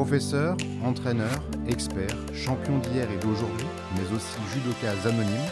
[0.00, 5.46] Professeur, entraîneur, expert, champion d'hier et d'aujourd'hui, mais aussi judoka anonyme,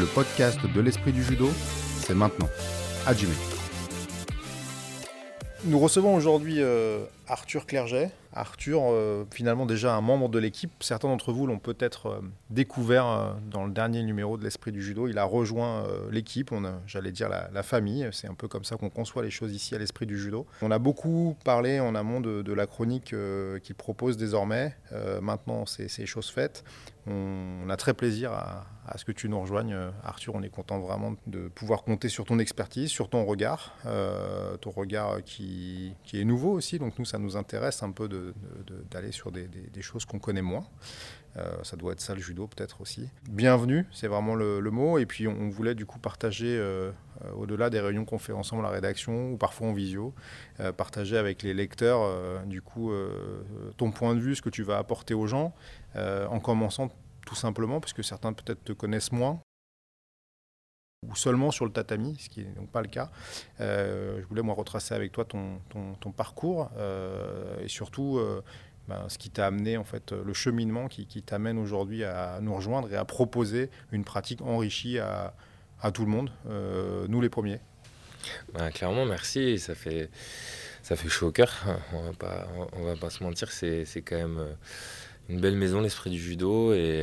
[0.00, 1.48] le podcast de l'esprit du judo,
[2.00, 2.48] c'est maintenant.
[3.06, 3.28] Hajime.
[5.64, 8.10] Nous recevons aujourd'hui euh, Arthur Clerget.
[8.34, 10.72] Arthur, euh, finalement déjà un membre de l'équipe.
[10.80, 12.20] Certains d'entre vous l'ont peut-être euh,
[12.50, 15.06] découvert dans le dernier numéro de l'Esprit du Judo.
[15.06, 16.52] Il a rejoint l'équipe,
[16.86, 18.08] j'allais dire la, famille.
[18.12, 20.46] C'est un peu comme ça qu'on conçoit les choses ici à l'Esprit du Judo.
[20.62, 23.14] On a beaucoup parlé en amont de, la chronique
[23.62, 24.76] qu'il propose désormais.
[25.20, 26.64] maintenant, c'est chose faite.
[27.06, 28.66] On, a très plaisir à,
[28.96, 30.34] ce que tu nous rejoignes, Arthur.
[30.34, 33.76] On est content vraiment de pouvoir compter sur ton expertise, sur ton regard,
[34.60, 36.78] ton regard qui, qui est nouveau aussi.
[36.78, 38.08] Donc nous, ça nous intéresse un peu
[38.90, 39.48] d'aller sur des,
[39.82, 40.66] choses qu'on connaît moins.
[41.36, 43.08] Euh, ça doit être ça le judo peut-être aussi.
[43.30, 44.98] Bienvenue, c'est vraiment le, mot.
[44.98, 46.90] Et puis on, voulait du coup partager, euh,
[47.24, 50.12] euh, au-delà des réunions qu'on fait ensemble à la rédaction ou parfois en visio,
[50.76, 52.90] partager avec les lecteurs du coup
[53.76, 55.54] ton point de vue, ce que tu vas apporter aux gens,
[55.94, 56.90] en commençant
[57.26, 59.40] tout simplement, parce que certains peut-être te connaissent moins,
[61.08, 63.10] ou seulement sur le tatami, ce qui n'est donc pas le cas.
[63.60, 68.42] Euh, je voulais moi retracer avec toi ton, parcours euh, et surtout euh,
[68.88, 72.92] ben, ce qui t'a amené, en fait, le cheminement qui, t'amène aujourd'hui à nous rejoindre
[72.92, 75.34] et à proposer une pratique enrichie à,
[75.80, 76.30] à tout le monde,
[77.08, 77.60] nous les premiers.
[78.54, 79.58] Ben, clairement, merci.
[79.58, 80.10] Ça fait,
[80.82, 81.52] ça fait chaud au cœur.
[81.92, 84.56] On va pas, on va pas se mentir, c'est quand même
[85.28, 87.02] une belle maison, l'esprit du judo et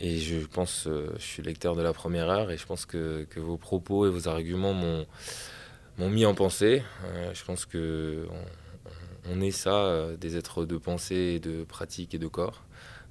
[0.00, 3.26] et je pense, euh, je suis lecteur de la première heure et je pense que,
[3.36, 5.06] vos propos et vos arguments m'ont,
[5.98, 6.82] mis en pensée.
[7.04, 8.26] Euh, je pense que
[9.30, 12.64] on, est ça, euh, des êtres de pensée, de pratique et de corps.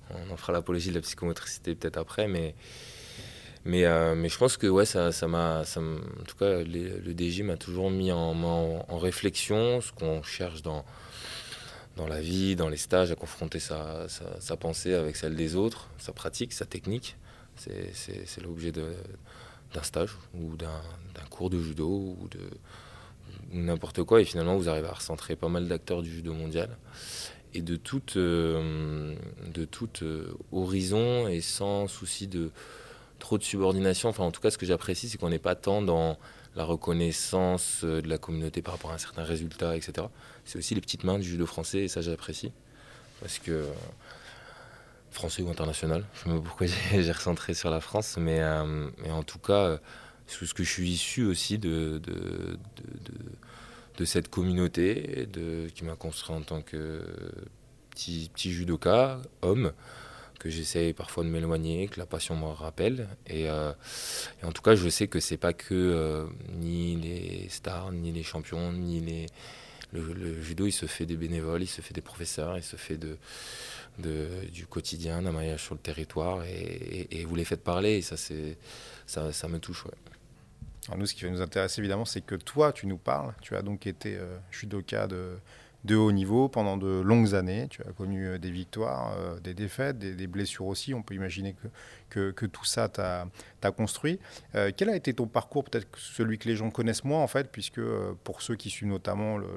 [0.09, 2.53] On en fera l'apologie de la psychomotricité peut-être après, mais,
[3.63, 7.55] mais, mais je pense que ouais, ça, ça m'a, en tout cas, le DJ m'a
[7.55, 10.83] toujours mis en réflexion ce qu'on cherche dans
[11.95, 14.07] dans la vie, dans les stages, à confronter sa,
[14.59, 17.17] pensée avec celle des autres, sa pratique, sa technique.
[17.55, 20.81] C'est l'objet d'un stage ou d'un
[21.29, 22.29] cours de judo ou
[23.51, 24.21] n'importe quoi.
[24.21, 26.77] Et finalement, vous arrivez à recentrer pas mal d'acteurs du judo mondial
[27.53, 29.15] et de toute, euh,
[30.01, 32.51] euh, horizon et sans souci de
[33.19, 34.09] trop de subordination.
[34.09, 36.17] Enfin, en tout cas, ce que j'apprécie, c'est qu'on n'est pas tant dans
[36.55, 40.07] la reconnaissance euh, de la communauté par rapport à un certain résultat, etc.
[40.45, 42.51] C'est aussi les petites mains du judo français, et ça j'apprécie.
[43.19, 43.71] Parce que euh,
[45.11, 48.89] français ou international, je ne sais pas pourquoi j'ai recentré sur la France, mais, euh,
[49.09, 49.79] en tout cas,
[50.27, 52.01] ce que je suis issu aussi de,
[54.03, 55.29] cette communauté
[55.75, 57.05] qui m'a construit en tant que
[57.91, 59.73] petit, judoka, homme
[60.39, 63.07] que j'essaie parfois de m'éloigner, que la passion me rappelle.
[63.27, 63.73] Et, euh,
[64.43, 68.23] en tout cas, je sais que c'est pas que euh, ni les stars, ni les
[68.23, 69.27] champions, ni les.
[69.93, 72.97] Le, judo, il se fait des bénévoles, il se fait des professeurs, il se fait
[73.97, 76.43] du quotidien, d'un maillage sur le territoire.
[76.45, 78.15] Et, vous les faites parler, et ça,
[79.05, 79.85] ça, ça me touche.
[80.87, 83.33] Alors nous, ce qui va nous intéresser évidemment, c'est que toi, tu nous parles.
[83.41, 85.37] Tu as donc été euh, judoka de
[85.83, 87.67] de haut niveau pendant de longues années.
[87.69, 90.93] Tu as connu euh, des victoires, euh, des défaites, des, blessures aussi.
[90.93, 91.55] On peut imaginer
[92.09, 94.19] que, que, tout ça t'a construit.
[94.55, 97.51] Euh, quel a été ton parcours, peut-être celui que les gens connaissent moins en fait,
[97.51, 97.81] puisque
[98.23, 99.47] pour ceux qui suivent notamment le,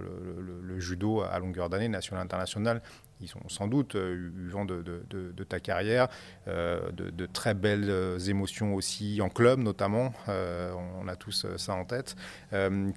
[0.62, 2.82] le judo à longueur d'année, national international,
[3.20, 6.08] ils sont sans doute eu vent de, de, ta carrière,
[6.48, 10.12] euh, de, très belles euh, émotions aussi en club notamment.
[10.28, 12.16] Euh, on a tous ça en tête.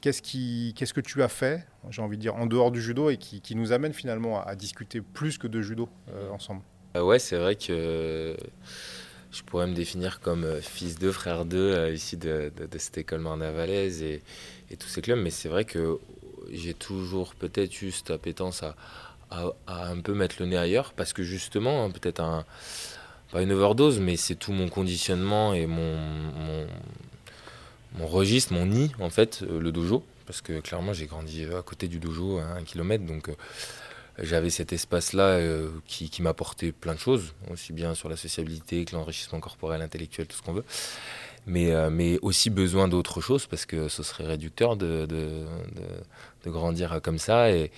[0.01, 3.09] qu'est-ce, qui, qu'est-ce que tu as fait, j'ai envie de dire, en dehors du judo
[3.09, 5.89] et qui, nous amène finalement à, discuter plus que de judo
[6.31, 6.61] ensemble?
[6.95, 8.35] Ouais, c'est vrai que
[9.31, 14.21] je pourrais me définir comme fils de frère d'eux ici de, cette école marne-valaise et,
[14.69, 15.99] et tous ces clubs, mais c'est vrai que
[16.49, 18.75] j'ai toujours peut-être juste appétence à
[19.29, 22.23] à, un peu mettre le nez ailleurs parce que justement, hein, peut-être
[23.31, 25.95] pas une overdose, mais c'est tout mon conditionnement et mon,
[27.97, 30.03] mon, registre, mon nid en fait, euh, le dojo.
[30.25, 33.35] Parce que clairement, j'ai grandi à côté du dojo un kilomètre, donc euh,
[34.19, 38.83] j'avais cet espace-là euh, qui, qui m'apportait plein de choses, aussi bien sur la sociabilité
[38.83, 40.65] que l'enrichissement corporel, intellectuel, tout ce qu'on veut
[41.47, 45.45] mais, euh, mais aussi besoin d'autre chose parce que ce serait réducteur de, de,
[46.45, 47.51] grandir comme ça.
[47.51, 47.71] Et,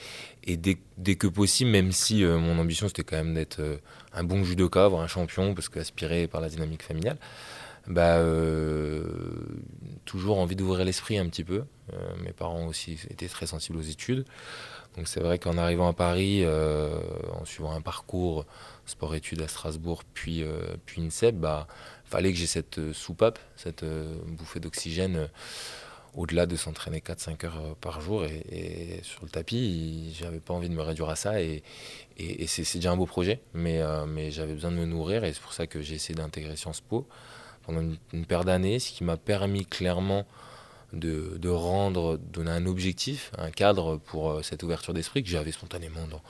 [0.46, 3.78] dès, dès, que possible, même si euh, mon ambition c'était quand même d'être euh,
[4.14, 7.18] un bon judoka, avoir un champion, parce qu'aspiré par la dynamique familiale,
[7.88, 8.24] bah,
[10.06, 11.64] toujours envie d'ouvrir l'esprit un petit peu.
[12.24, 14.26] mes parents aussi étaient très sensibles aux études.
[14.96, 18.46] Donc c'est vrai qu'en arrivant à Paris, en suivant un parcours
[18.90, 20.44] sport-études à Strasbourg, puis,
[20.86, 21.68] puis INSEP, bah,
[22.06, 25.28] fallait que j'ai cette euh, soupape, cette euh, bouffée d'oxygène euh,
[26.16, 30.70] au-delà de s'entraîner 4-5 heures euh, par jour et, sur le tapis, j'avais pas envie
[30.70, 31.64] de me réduire à ça et,
[32.18, 35.34] et, c'est déjà un beau projet, mais, euh, mais j'avais besoin de me nourrir et
[35.34, 37.08] c'est pour ça que j'ai essayé d'intégrer Sciences Po
[37.66, 37.82] pendant
[38.14, 40.26] une, paire d'années, ce qui m'a permis clairement
[40.94, 45.52] de, de, rendre, donner un objectif, un cadre pour euh, cette ouverture d'esprit que j'avais
[45.52, 46.22] spontanément dans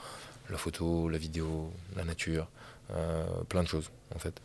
[0.50, 2.48] la photo, la vidéo, la nature,
[3.48, 4.40] plein de choses en fait.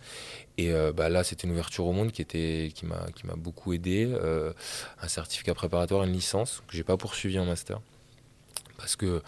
[0.57, 2.25] Et euh, bah, là, c'était une ouverture au monde qui
[2.83, 4.07] m'a beaucoup aidé.
[4.09, 4.53] Euh,
[5.01, 7.79] un certificat préparatoire, une licence que j'ai pas poursuivi en master.
[8.77, 9.21] Parce que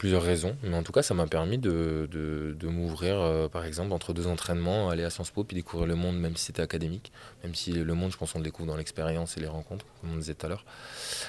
[0.00, 3.92] plusieurs raisons, mais en tout cas, ça m'a permis de, de, m'ouvrir, euh, par exemple,
[3.92, 7.12] entre deux entraînements, aller à Sciences Po, puis découvrir le monde, même si c'était académique,
[7.44, 10.14] même si le monde, je pense, on le découvre dans l'expérience et les rencontres, comme
[10.14, 10.64] on disait tout à l'heure.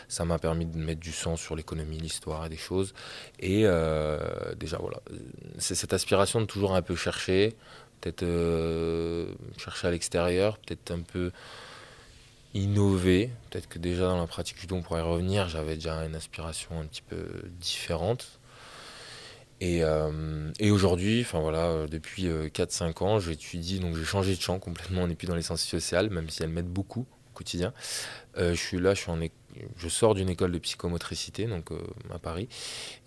[0.07, 2.94] Ça m'a permis de mettre du sens sur l'économie, l'histoire et des choses.
[3.41, 3.63] Et
[4.57, 5.01] déjà, voilà,
[5.57, 7.57] c'est cette aspiration de toujours un peu chercher,
[8.00, 11.33] peut-être euh, chercher à l'extérieur, peut-être un peu
[12.53, 13.31] innover.
[13.50, 16.79] Peut-être que déjà dans la pratique du don, on pourrait revenir, j'avais déjà une aspiration
[16.79, 17.27] un petit peu
[17.59, 18.39] différente.
[19.61, 24.41] Et, euh, et aujourd'hui, enfin voilà, depuis 4-5 euh, ans, j'étudie, donc j'ai changé de
[24.41, 27.33] champ complètement, on n'est plus dans les sciences sociales, même si elles m'aident beaucoup au
[27.35, 27.71] quotidien.
[28.35, 28.95] je suis là,
[29.77, 31.79] je sors d'une école de psychomotricité, donc euh,
[32.13, 32.47] à Paris,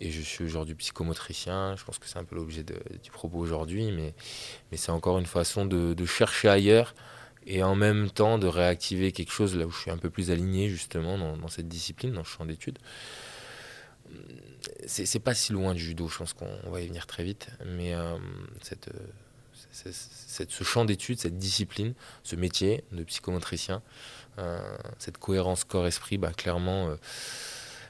[0.00, 1.76] et je suis aujourd'hui psychomotricien.
[1.76, 4.14] Je pense que c'est un peu l'objet du propos aujourd'hui, mais,
[4.70, 6.94] mais c'est encore une façon de, chercher ailleurs
[7.46, 10.30] et en même temps de réactiver quelque chose là où je suis un peu plus
[10.30, 12.78] aligné justement dans, cette discipline, dans le champ d'études.
[14.86, 17.94] C'est pas si loin du judo, je pense qu'on va y venir très vite, mais
[17.94, 18.16] euh,
[18.62, 18.90] cette,
[19.72, 23.82] cette, ce champ d'études, cette discipline, ce métier de psychomotricien,
[24.38, 24.58] euh,
[24.98, 26.96] cette cohérence corps-esprit, bah, clairement, euh,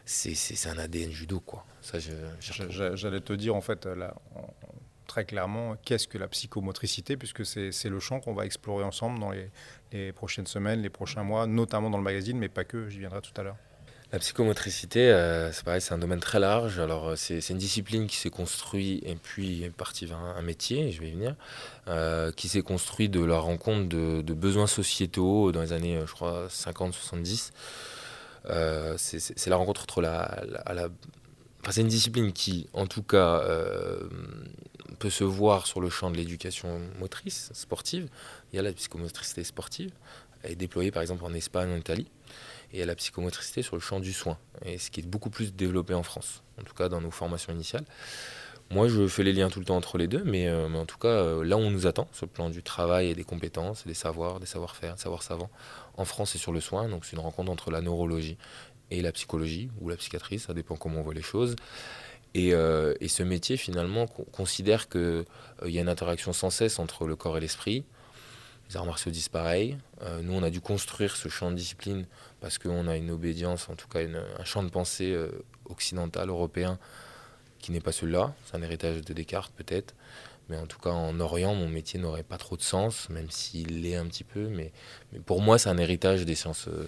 [0.05, 1.41] c'est un ADN judo.
[1.41, 1.65] quoi.
[2.71, 4.15] J'allais te dire, en fait, là,
[5.07, 9.31] très clairement, qu'est-ce que la psychomotricité, puisque c'est le champ qu'on va explorer ensemble dans
[9.31, 9.51] les,
[9.93, 13.21] les prochaines semaines, les prochains mois, notamment dans le magazine, mais pas que, j'y viendrai
[13.21, 13.57] tout à l'heure.
[14.13, 16.79] La psychomotricité, euh, c'est pareil, c'est un domaine très large.
[16.79, 21.01] Alors, euh, c'est une discipline qui s'est construite et puis partie vers un, métier, je
[21.01, 21.35] vais y venir,
[21.89, 26.47] euh, qui s'est construit de la rencontre de, besoins sociétaux dans les années, je crois,
[26.49, 27.51] 50-70.
[28.97, 30.45] c'est la rencontre entre la.
[30.73, 30.89] la,
[31.63, 33.43] Enfin, c'est une discipline qui, en tout cas,
[34.99, 38.07] peut se voir sur le champ de l'éducation motrice, sportive.
[38.53, 39.91] Il y a la psychomotricité sportive.
[40.43, 42.07] Elle est déployée, par exemple, en Espagne, en Italie
[42.73, 45.55] et à la psychomotricité sur le champ du soin, et ce qui est beaucoup plus
[45.55, 47.85] développé en France, en tout cas dans nos formations initiales.
[48.71, 50.97] Moi, je fais les liens tout le temps entre les deux, mais, euh, en tout
[50.99, 53.95] cas, euh, là on nous attend, sur le plan du travail et des compétences, des
[53.95, 55.51] savoirs, des savoir-faire, des savoirs savants,
[55.97, 58.39] en France et sur le soin, donc c'est une rencontre entre la neurologie
[58.91, 61.57] et la psychologie, ou la psychiatrie, ça dépend comment on voit les choses.
[62.33, 65.25] Et, euh, et ce métier, finalement, considère qu'il
[65.67, 67.85] y a une interaction sans cesse entre le corps et l'esprit,
[68.69, 69.79] les arts martiaux pareil.
[70.03, 72.07] Euh, nous, on a dû construire ce champ de discipline
[72.41, 75.31] parce qu'on a une obédience, en tout cas un champ de pensée euh,
[75.67, 76.79] occidental, européen,
[77.59, 78.35] qui n'est pas celui-là.
[78.45, 79.95] C'est un héritage de Descartes peut-être.
[80.51, 83.83] Mais en tout cas, en Orient, mon métier n'aurait pas trop de sens, même s'il
[83.83, 84.49] l'est un petit peu.
[84.49, 84.73] Mais,
[85.25, 86.87] pour moi, c'est un héritage des sciences euh,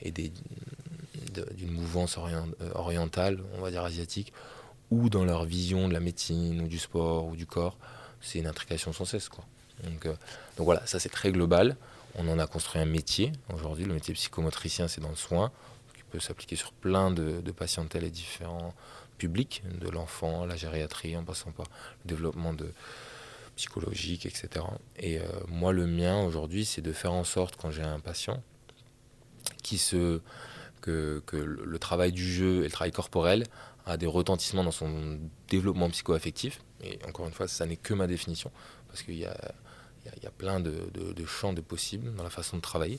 [0.00, 2.18] et d'une mouvance
[2.74, 4.32] orientale, on va dire asiatique,
[4.90, 7.76] ou dans leur vision de la médecine, ou du sport, ou du corps.
[8.20, 9.28] C'est une intrication sans cesse.
[9.28, 9.44] Quoi.
[9.82, 10.14] Donc, euh,
[10.56, 11.76] donc voilà, ça c'est très global.
[12.16, 13.32] On en a construit un métier.
[13.52, 15.50] Aujourd'hui, le métier psychomotricien, c'est dans le soin,
[15.96, 18.72] qui peut s'appliquer sur plein de, patientèles et différents
[19.18, 21.66] publics, de l'enfant, la gériatrie, en passant par
[22.04, 22.54] le développement
[23.56, 24.64] psychologique, etc.
[24.96, 28.42] Et euh, moi, le mien aujourd'hui, c'est de faire en sorte, quand j'ai un patient,
[29.62, 30.20] qui se,
[30.80, 33.44] que, le travail du jeu et le travail corporel
[33.86, 36.60] a des retentissements dans son développement psycho-affectif.
[36.82, 38.50] Et encore une fois, ça n'est que ma définition,
[38.88, 39.36] parce qu'il y a
[40.16, 40.72] il y, a plein de,
[41.26, 42.98] champs de possibles dans la façon de travailler.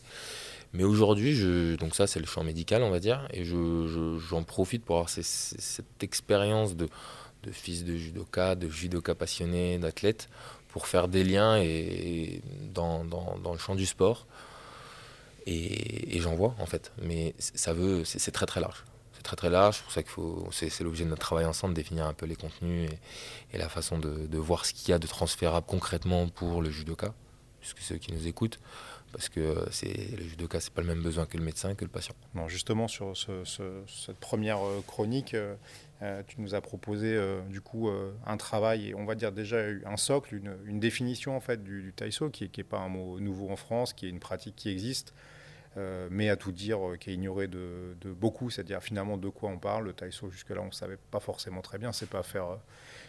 [0.74, 4.96] Mais aujourd'hui, donc ça c'est le champ médical, on va dire, et j'en profite pour
[4.96, 6.90] avoir cette expérience de,
[7.52, 10.30] fils de judoka, de judoka passionné, d'athlète,
[10.70, 12.42] pour faire des liens et,
[12.74, 14.26] dans, le champ du sport.
[15.46, 18.84] Et, j'en vois en fait, mais ça veut, c'est très très large
[19.26, 19.78] très très large.
[19.78, 22.90] C'est pour ça qu'il c'est, l'objet de notre travail ensemble, définir un peu les contenus
[23.52, 27.14] et, la façon de, voir ce qu'il y a de transférable concrètement pour le judoka,
[27.60, 28.60] puisque ceux qui nous écoutent,
[29.12, 31.92] parce que c'est le judoka, c'est pas le même besoin que le médecin que le
[31.92, 32.16] patient.
[32.36, 35.34] Non, justement sur cette première euh, chronique.
[35.34, 35.56] Euh,
[36.02, 37.18] euh, tu nous as proposé
[37.50, 37.90] du coup
[38.28, 40.36] un travail et on va dire déjà un socle,
[40.68, 44.06] une, définition en fait du, du qui n'est pas un mot nouveau en France, qui
[44.06, 45.14] est une pratique qui existe,
[45.78, 49.50] euh, mais à tout dire, euh, qui est ignoré de, beaucoup, c'est-à-dire finalement de quoi
[49.50, 49.86] on parle.
[49.86, 51.92] Le taïso, jusque-là, on ne savait pas forcément très bien.
[51.92, 52.58] C'est pas faire, euh,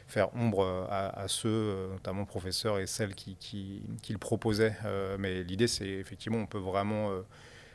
[0.08, 4.74] faire ombre à, ceux, notamment professeurs et celles qui, qui, le proposaient.
[5.18, 7.10] mais l'idée, c'est effectivement, on peut vraiment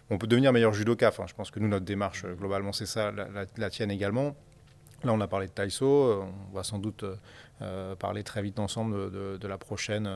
[0.10, 1.10] on peut devenir meilleur judoka.
[1.10, 4.36] Enfin, je pense que nous, notre démarche, globalement, c'est ça, la, tienne également.
[5.04, 6.24] Là, on a parlé de Taïso.
[6.24, 7.06] On va sans doute
[8.00, 10.10] parler très vite ensemble de, la prochaine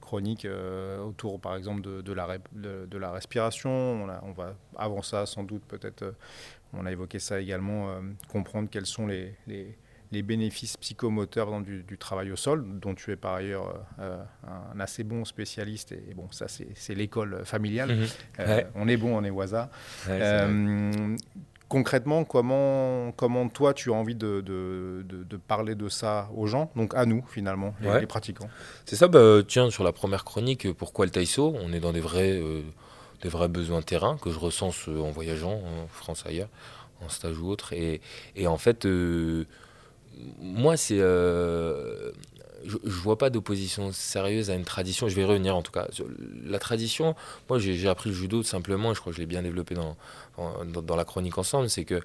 [0.00, 0.46] chronique
[1.04, 3.70] autour, par exemple, de, la, de, la respiration.
[3.70, 6.14] On, on, va, avant ça, sans doute, peut-être,
[6.72, 7.94] on a évoqué ça également,
[8.30, 9.76] comprendre quels sont les, les
[10.12, 14.80] les bénéfices psychomoteurs du, du, travail au sol, dont tu es par ailleurs euh, un
[14.80, 15.92] assez bon spécialiste.
[15.92, 18.06] Et, bon, ça, c'est l'école familiale.
[18.38, 19.70] Euh, on est bon, on est Waza.
[20.08, 21.16] Euh,
[21.68, 26.94] concrètement, comment, comment toi, tu as envie de, de, parler de ça aux gens, donc
[26.94, 28.48] à nous, finalement, les, pratiquants?
[28.84, 32.00] C'est ça, bah, tiens, sur la première chronique, pourquoi le taïso On est dans des
[32.00, 32.40] vrais,
[33.22, 36.48] des vrais besoins terrain que je recense en voyageant en France ailleurs,
[37.04, 37.72] en stage ou autre.
[37.72, 38.00] Et,
[38.34, 38.86] et en fait
[40.40, 40.98] moi, c'est.
[40.98, 42.12] Euh,
[42.66, 45.08] je, ne vois pas d'opposition sérieuse à une tradition.
[45.08, 45.88] Je vais revenir en tout cas.
[46.44, 47.14] La tradition,
[47.48, 49.96] moi j'ai appris le judo simplement, je crois que je l'ai bien développé dans,
[50.64, 52.00] dans, la chronique ensemble, c'est que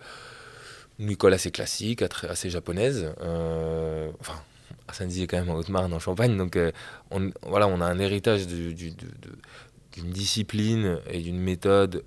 [1.00, 3.14] une école assez classique, assez japonaise.
[3.22, 4.40] Euh, enfin,
[4.88, 6.38] à Saint-Dizier quand même en Haute-Marne, en Champagne.
[6.38, 6.72] Donc euh,
[7.44, 12.04] voilà, on a un héritage d'une discipline et d'une méthode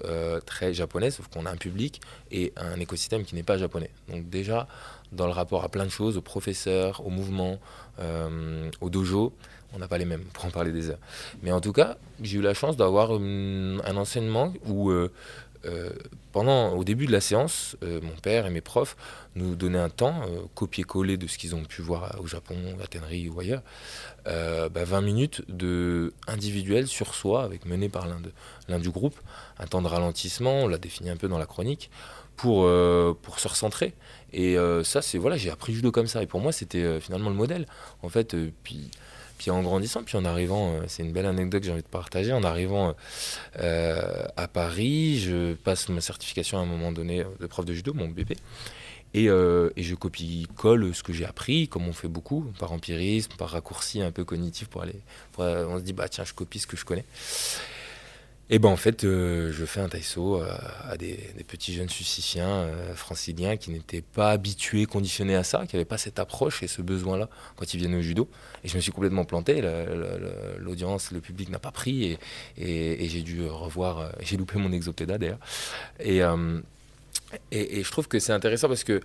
[0.46, 3.90] très japonaise, sauf qu'on a un public et un écosystème qui n'est pas japonais.
[4.08, 4.68] Donc déjà,
[5.14, 7.58] dans le rapport à plein de choses, aux professeurs, aux mouvements,
[8.00, 9.32] euh, au dojo.
[9.74, 11.00] On n'a pas les mêmes, pour en parler des heures.
[11.42, 15.10] Mais en tout cas, j'ai eu la chance d'avoir hum, un enseignement où, euh,
[15.64, 15.90] euh,
[16.32, 18.96] pendant, au début de la séance, mon père et mes profs
[19.36, 20.22] nous donnaient un temps,
[20.54, 23.62] copier-coller de ce qu'ils ont pu voir au Japon, à Tenerife ou ailleurs,
[24.26, 28.08] 20 bah, minutes de individuel sur soi, avec mené par
[28.68, 29.16] l'un du groupe,
[29.58, 31.90] un temps de ralentissement, on l'a défini un peu dans la chronique,
[32.36, 32.68] pour,
[33.22, 33.94] pour se recentrer
[34.34, 36.22] et euh, ça, c'est voilà, j'ai appris judo comme ça.
[36.22, 37.66] Et pour moi, c'était euh, finalement le modèle.
[38.02, 38.50] En fait, euh,
[39.38, 42.32] puis en grandissant, puis en arrivant, c'est une belle anecdote que j'ai envie de partager.
[42.32, 42.94] En arrivant
[43.56, 48.12] à Paris, je passe ma certification à un moment donné de prof de judo, mon.
[49.14, 53.50] Et, et, je copie-colle ce que j'ai appris, comme on fait beaucoup, par empirisme, par
[53.50, 55.00] raccourci un peu cognitif pour aller.
[55.38, 57.04] on se dit, bah tiens, je copie ce que je connais.
[58.50, 60.46] Et ben en fait, euh, je fais un taïso euh,
[60.86, 61.16] à des,
[61.48, 65.96] petits jeunes suicifiens euh, franciliens qui n'étaient pas habitués, conditionnés à ça, qui n'avaient pas
[65.96, 68.28] cette approche et ce besoin-là quand ils viennent au judo.
[68.62, 69.62] Et je me suis complètement planté.
[70.58, 72.18] L'audience, le public n'a pas pris
[72.58, 74.12] et, j'ai dû revoir.
[74.20, 75.38] j'ai loupé mon exopéda d'ailleurs.
[76.00, 76.20] Et,
[77.50, 79.00] et, je trouve que c'est intéressant parce que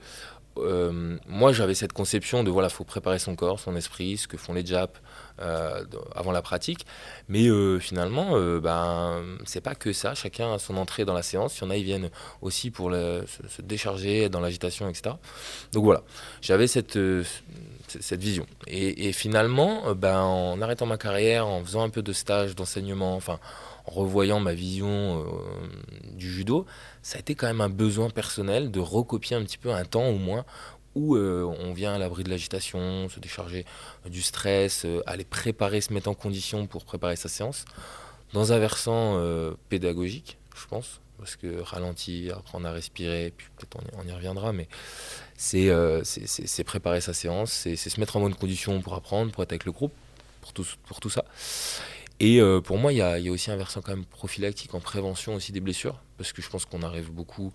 [1.28, 4.54] moi j'avais cette conception de voilà, faut préparer son corps, son esprit, ce que font
[4.54, 5.00] les Japs
[5.42, 6.86] euh, avant la pratique.
[7.30, 10.14] Mais euh, finalement, euh, ben, c'est pas que ça.
[10.14, 11.58] Chacun a son entrée dans la séance.
[11.60, 12.10] Il y en a, ils viennent
[12.42, 15.16] aussi pour se, décharger dans l'agitation, etc.
[15.72, 16.04] Donc voilà,
[16.42, 17.00] j'avais cette,
[17.88, 18.46] cette vision.
[18.68, 23.40] Et, finalement, ben, en arrêtant ma carrière, en faisant un peu de stage, d'enseignement, enfin,
[23.86, 25.26] en revoyant ma vision
[26.14, 26.66] du judo,
[27.02, 30.08] ça a été quand même un besoin personnel de recopier un petit peu un temps
[30.08, 30.46] au moins
[31.16, 33.66] euh, on vient à l'abri de l'agitation, se décharger
[34.06, 37.66] du stress, euh, aller préparer, se mettre en condition pour préparer sa séance,
[38.34, 43.78] dans un versant euh, pédagogique, je pense, parce que ralentir, apprendre à respirer, puis peut-être
[43.98, 44.68] on, y reviendra, mais
[45.36, 45.70] c'est
[46.66, 49.72] préparer sa séance, c'est se mettre en bonne condition pour apprendre, pour être avec le
[49.72, 49.94] groupe,
[50.42, 51.26] pour tout, pour tout ça.
[52.22, 54.82] Et pour moi, il y a, y a, aussi un versant quand même prophylactique en
[54.82, 57.54] prévention aussi des blessures, parce que je pense qu'on arrive beaucoup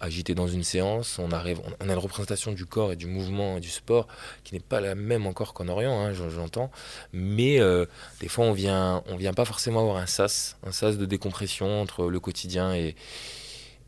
[0.00, 3.58] agité dans une séance, on, arrive, on a une représentation du corps et du mouvement
[3.58, 4.08] et du sport
[4.44, 6.70] qui n'est pas la même encore qu'en Orient, hein, j'entends.
[7.12, 7.84] Mais euh,
[8.20, 11.82] des fois, on vient, on vient pas forcément avoir un sas, un sas de décompression
[11.82, 12.96] entre le quotidien et,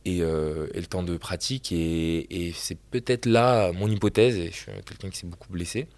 [0.05, 1.73] et, euh, le temps de pratique.
[1.73, 5.89] Et, c'est peut-être là mon hypothèse, et je suis quelqu'un qui s'est beaucoup blessé.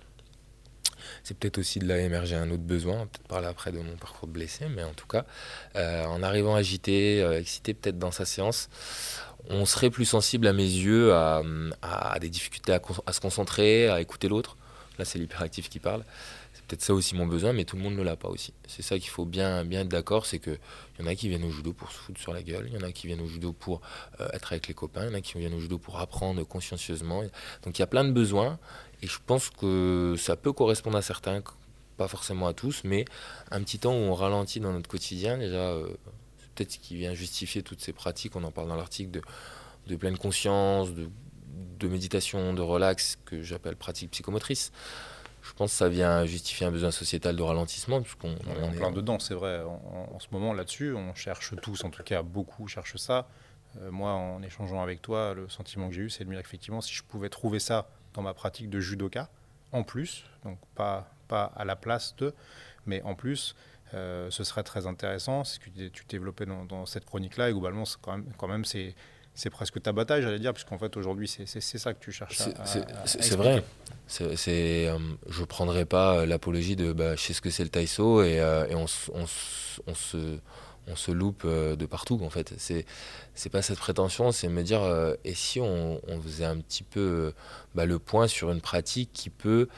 [1.23, 4.26] C'est peut-être aussi de là émerger un autre besoin, peut-être parler après de mon parcours
[4.26, 5.26] de blessé, mais en tout cas,
[5.76, 8.68] euh, en arrivant agité, excité peut-être dans sa séance,
[9.50, 11.42] on serait plus sensible à mes yeux à,
[12.20, 14.56] des difficultés à, se concentrer, à écouter l'autre.
[14.98, 16.04] Là, c'est l'hyperactif qui parle.
[16.52, 18.54] C'est peut-être ça aussi mon besoin, mais tout le monde ne l'a pas aussi.
[18.68, 20.58] C'est ça qu'il faut bien, être d'accord, c'est qu'il
[21.00, 22.82] y en a qui viennent au judo pour se foutre sur la gueule, il y
[22.82, 23.80] en a qui viennent au judo pour
[24.20, 26.44] euh, être avec les copains, il y en a qui viennent au judo pour apprendre
[26.44, 27.22] consciencieusement.
[27.64, 28.58] Donc il y a plein de besoins,
[29.02, 31.42] et je pense que ça peut correspondre à certains,
[31.96, 33.04] pas forcément à tous, mais
[33.50, 35.56] un petit temps où on ralentit dans notre quotidien, déjà...
[35.56, 35.88] Euh,
[36.54, 39.20] peut-être ce qui vient justifier toutes ces pratiques, on en parle dans l'article,
[39.87, 44.73] de, pleine conscience, de, méditation, de relax, que j'appelle pratique psychomotrice.
[45.42, 48.00] Je pense que ça vient justifier un besoin sociétal de ralentissement.
[48.00, 49.61] Puisqu'on, on, est en plein dedans, c'est vrai.
[49.62, 53.28] En, ce moment, là-dessus, on cherche tous, en tout cas beaucoup cherchent ça.
[53.80, 56.42] Euh, moi, en échangeant avec toi, le sentiment que j'ai eu, c'est de me dire
[56.42, 59.28] qu'effectivement, si je pouvais trouver ça dans ma pratique de judoka,
[59.73, 62.32] en plus, donc pas, pas à la place de,
[62.87, 63.54] mais en plus,
[63.94, 65.44] ce serait très intéressant.
[65.44, 67.50] C'est ce que tu développais dans, dans cette chronique-là.
[67.50, 68.94] Et globalement, quand même, quand même c'est
[69.34, 72.64] c'est presque ta bataille, j'allais dire, puisqu'on fait aujourd'hui, c'est ça que tu cherches à.
[73.04, 73.64] C'est vrai.
[74.06, 74.98] C'est, euh,
[75.28, 78.38] je ne prendrai pas l'apologie de bah, je sais ce que c'est le taïso et,
[78.38, 78.84] euh, et on,
[79.14, 79.24] on,
[79.86, 80.38] on, se,
[80.86, 82.54] on se loupe euh, de partout, en fait.
[82.58, 82.84] C'est,
[83.34, 84.82] c'est pas cette prétention, c'est me dire
[85.24, 87.32] et si on, faisait un petit peu
[87.74, 89.68] bah, le point sur une pratique qui peut.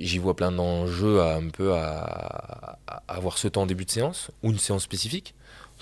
[0.00, 4.30] J'y vois plein d'enjeux à un peu à, avoir ce temps en début de séance
[4.42, 5.34] ou une séance spécifique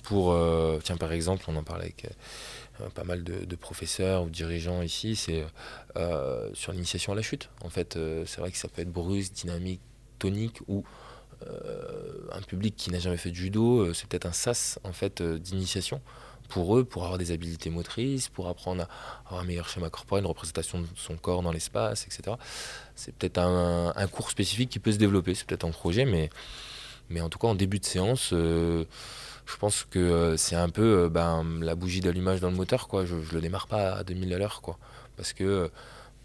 [0.04, 0.34] pour
[0.82, 2.06] tiens par exemple on en parlait avec
[2.80, 5.44] euh, pas mal de, professeurs ou dirigeants ici, c'est
[5.96, 7.50] euh, sur l'initiation à la chute.
[7.62, 9.80] En fait, euh, c'est vrai que ça peut être brusque, dynamique,
[10.18, 10.84] tonique ou
[12.32, 16.02] un public qui n'a jamais fait de judo, c'est peut-être un sas en fait d'initiation
[16.50, 18.88] pour eux, pour avoir des habiletés motrices, pour apprendre à
[19.26, 22.36] avoir un meilleur schéma corporel, une représentation de son corps dans l'espace, etc.
[22.94, 26.28] C'est peut-être un, cours spécifique qui peut se développer, c'est peut-être un projet, mais,
[27.08, 28.34] mais en tout cas en début de séance,
[29.50, 32.88] je pense que euh, c'est un peu euh, ben, la bougie d'allumage dans le moteur.
[32.88, 33.04] Quoi.
[33.04, 34.62] Je ne le démarre pas à 2000 à l'heure.
[34.62, 34.78] Quoi.
[35.16, 35.70] Parce que,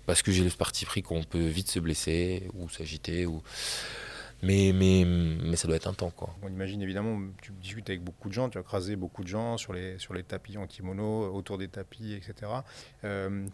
[0.06, 3.26] parce que j'ai le parti pris qu'on peut vite se blesser ou s'agiter.
[3.26, 3.42] Ou...
[4.44, 6.12] Mais, mais, mais ça doit être un temps.
[6.12, 6.36] Quoi.
[6.42, 9.58] On imagine évidemment, tu discutes avec beaucoup de gens, tu as crasé beaucoup de gens
[9.58, 12.52] sur les, sur les tapis en kimono, autour des tapis, etc.
[13.04, 13.48] Euh,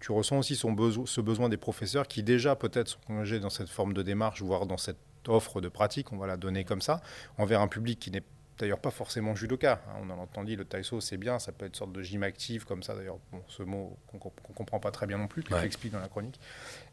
[0.00, 3.92] tu, ressens aussi ce besoin des professeurs qui déjà peut-être sont engagés dans cette forme
[3.92, 4.98] de démarche, voire dans cette
[5.28, 7.00] offre de pratique, on va la donner comme ça,
[7.38, 8.24] envers un public qui n'est
[8.62, 9.82] d'ailleurs pas forcément judoka.
[9.88, 10.00] Hein.
[10.02, 12.22] On en entend dit, le taïso c'est bien, ça peut être une sorte de gym
[12.22, 15.48] active comme ça d'ailleurs, ce mot qu'on ne comprend pas très bien non plus, que
[15.48, 16.40] tu expliques dans la chronique.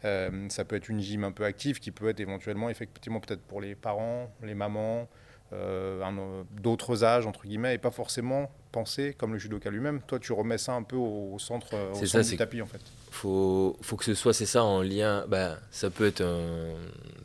[0.04, 3.42] Euh, ça peut être une gym un peu active qui peut être éventuellement, effectivement, peut-être
[3.42, 5.08] pour les parents, les mamans,
[5.54, 10.02] euh, d'autres âges, entre guillemets, et pas forcément penser comme le judoka lui-même.
[10.02, 12.82] Toi, tu remets ça un peu au, centre, au centre du tapis en fait.
[13.12, 15.26] Faut, faut que ce soit, c'est ça, en lien.
[15.28, 16.24] Bah, ça peut être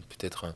[0.08, 0.54] peut-être un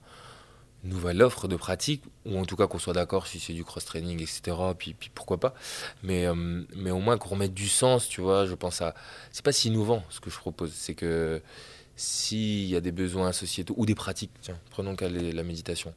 [0.85, 4.21] nouvelle offre de pratique, ou en tout cas qu'on soit d'accord si c'est du cross-training,
[4.21, 4.57] etc.
[4.79, 5.55] Puis, puis pourquoi pas.
[6.03, 8.47] Mais, euh, mais au moins qu'on remette du sens, tu vois.
[8.47, 8.95] Je pense à.
[9.33, 10.73] C'est pas si innovant ce que je propose.
[10.73, 11.43] C'est que
[11.97, 15.93] s'il y a des besoins sociétaux ou des pratiques, tiens, prenons qu'à la méditation.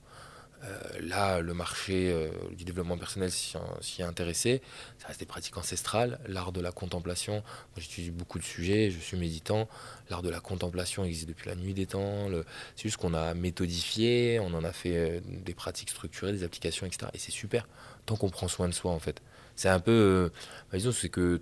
[0.63, 3.58] Euh, là, le marché euh, du développement personnel s'y
[4.02, 4.62] est intéressé.
[5.00, 6.19] Ça reste des pratiques ancestrales.
[6.28, 7.43] L'art de la contemplation,
[7.78, 9.67] j'étudie beaucoup de sujets, je suis méditant.
[10.10, 12.28] L'art de la contemplation existe depuis la nuit des temps.
[12.76, 16.86] C'est juste qu'on a méthodifié, on en a fait euh, des pratiques structurées, des applications,
[16.86, 17.08] etc.
[17.13, 17.67] Et c'est super,
[18.06, 19.21] tant qu'on prend soin de soi en fait.
[19.56, 20.32] C'est un peu.
[20.71, 21.41] Bah, disons, c'est que.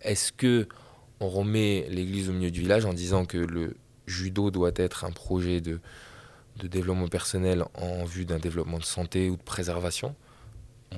[0.00, 0.66] Est-ce que
[1.20, 5.10] on remet l'église au milieu du village en disant que le judo doit être un
[5.10, 5.78] projet de
[6.58, 10.14] de développement personnel en vue d'un développement de santé ou de préservation,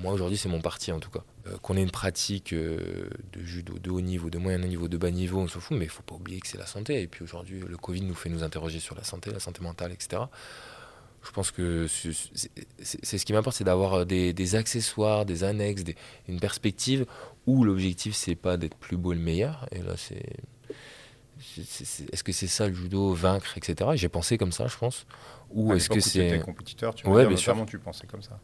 [0.03, 1.25] moi aujourd'hui c'est mon parti en tout cas.
[1.47, 5.11] Euh, qu'on ait une pratique euh, de de haut niveau, de moyen niveau, de bas
[5.11, 7.03] niveau, on s'en fout, mais il faut pas oublier que c'est la santé.
[7.03, 9.93] Et puis aujourd'hui le Covid nous fait nous interroger sur la santé, la santé mentale,
[9.93, 10.23] etc.
[11.23, 15.85] Je pense que c'est ce qui m'importe, c'est d'avoir des, accessoires, des annexes,
[16.29, 17.05] une perspective
[17.47, 19.67] où l'objectif c'est pas d'être plus beau et le meilleur.
[19.73, 20.37] Et là c'est
[21.59, 23.91] est-ce que c'est ça le judo, vaincre, etc.
[23.95, 25.07] J'ai pensé comme ça, je pense.
[25.51, 26.41] Ou est-ce que c'est.
[26.41, 27.57] compétiteur, tu ouais, bien sûr.
[27.67, 28.39] tu pensais comme ça.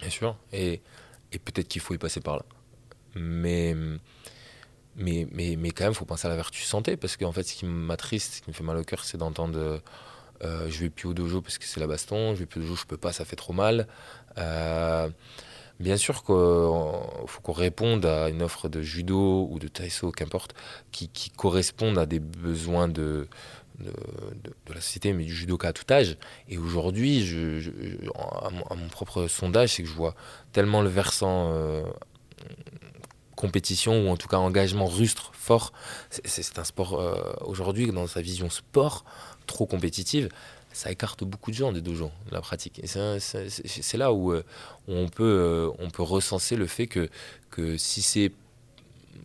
[0.00, 0.36] Bien sûr.
[0.52, 0.82] Et,
[1.32, 2.44] et peut-être qu'il faut y passer par là.
[3.14, 3.74] Mais,
[4.96, 6.96] mais, mais, mais quand même, il faut penser à la vertu santé.
[6.96, 9.82] Parce qu'en fait, ce qui m'attriste, ce qui me fait mal au cœur, c'est d'entendre.
[10.42, 12.64] Euh, je vais plus au dojo parce que c'est la baston, je vais plus au
[12.64, 13.86] dojo, je peux pas, ça fait trop mal.
[14.36, 15.08] Euh,
[15.78, 20.54] Bien sûr qu'il faut qu'on réponde à une offre de judo ou de taïso, qu'importe,
[20.90, 23.28] qui, qui corresponde à des besoins de,
[24.68, 26.16] la société, mais du judoka à tout âge.
[26.48, 27.26] Et aujourd'hui,
[28.14, 30.14] à, mon, propre sondage, c'est que je vois
[30.52, 31.82] tellement le versant euh,
[33.34, 35.74] compétition ou en tout cas engagement rustre fort.
[36.08, 39.04] C'est un sport euh, aujourd'hui, dans sa vision sport,
[39.46, 40.30] trop compétitive
[40.76, 42.82] ça écarte beaucoup de gens des dojos, la pratique.
[42.84, 44.44] C'est là où, euh,
[44.88, 47.08] on, peut, euh, on peut recenser le fait que,
[47.78, 48.30] si c'est.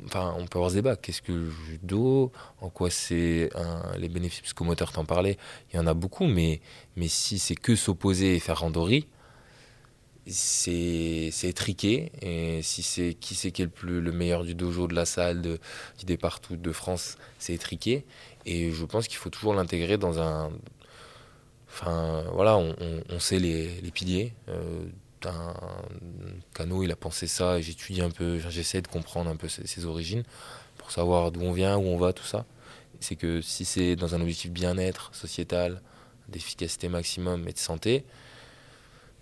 [0.05, 0.95] Enfin, on peut avoir ce débat.
[0.95, 2.31] Qu'est-ce que le judo?
[2.61, 3.49] En quoi c'est
[3.97, 4.41] les bénéfices?
[4.43, 5.37] Psychomoteurs, t'en parlais,
[5.71, 6.61] il y en a beaucoup, mais,
[6.95, 9.07] mais si c'est que s'opposer et faire randori,
[10.25, 12.13] c'est étriqué.
[12.21, 15.05] Et si c'est qui c'est qui est le, plus, le meilleur du dojo, de la
[15.05, 15.59] salle, de,
[15.99, 18.05] du départ de France, c'est étriqué.
[18.45, 20.49] Et je pense qu'il faut toujours l'intégrer dans un,
[21.71, 24.33] Enfin, voilà, on, sait les, piliers.
[24.49, 24.85] Euh,
[25.25, 25.53] un
[26.53, 29.85] canot, il a pensé ça, et j'étudie un peu, j'essaie de comprendre un peu ses,
[29.85, 30.23] origines
[30.77, 32.45] pour savoir d'où on vient, où on va, tout ça.
[32.99, 35.81] C'est que si c'est dans un objectif bien-être sociétal,
[36.27, 38.05] d'efficacité maximum et de santé,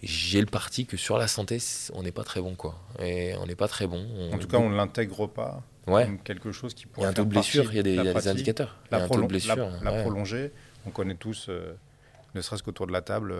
[0.01, 1.59] j'ai le parti que sur la santé,
[1.93, 2.79] on n'est pas très bon, quoi.
[2.99, 4.05] Et on n'est pas très bon.
[4.31, 6.05] en tout cas, on ne l'intègre pas ouais.
[6.05, 7.03] comme quelque chose qui pourrait.
[7.03, 8.77] Il y a un taux de blessure, il y a des, indicateurs.
[8.91, 8.99] Y a.
[8.99, 10.51] La, prolongée,
[10.85, 11.47] on connaît tous.
[11.49, 11.73] Euh,
[12.35, 13.35] ne serait-ce qu'autour de la table,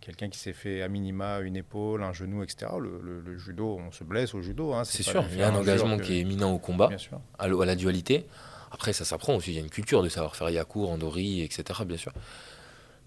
[0.00, 2.72] quelqu'un qui s'est fait à minima une épaule, un genou, etc.
[2.80, 4.72] Le, judo, on se blesse au judo.
[4.72, 6.90] Hein, c'est sûr, il y a un engagement qui est éminent au combat,
[7.38, 8.26] à, la dualité.
[8.70, 9.52] Après, ça s'apprend aussi.
[9.52, 11.80] Il y a une culture de savoir faire yaku, andori, etc.
[11.86, 12.12] Bien sûr.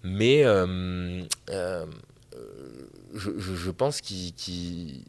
[0.02, 1.86] Mais euh, euh,
[3.14, 5.04] je, pense qu'il.